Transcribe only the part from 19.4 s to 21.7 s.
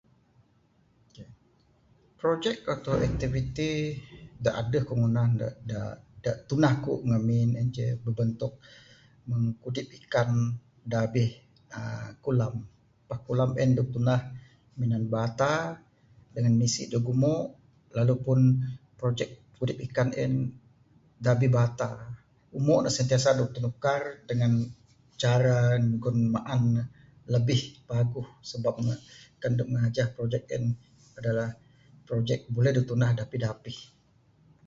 kudip ikan en da abih